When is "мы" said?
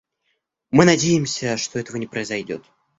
0.71-0.85